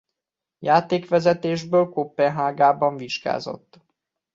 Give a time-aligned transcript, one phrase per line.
[0.59, 3.79] Játékvezetésből Koppenhágában vizsgázott.